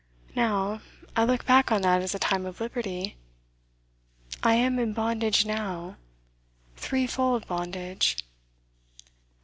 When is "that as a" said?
1.83-2.17